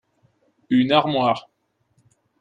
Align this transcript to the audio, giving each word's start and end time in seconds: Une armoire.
Une 0.71 0.91
armoire. 0.93 1.47